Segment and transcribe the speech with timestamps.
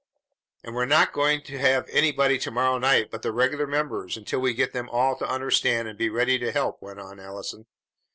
[0.63, 4.39] "And we're not going to have anybody to morrow night but the regular members until
[4.39, 7.67] we get them all to understand and be ready to help," went on Allison.